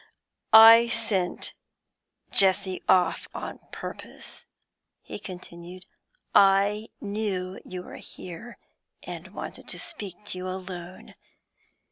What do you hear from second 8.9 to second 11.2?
and wanted to speak to you alone.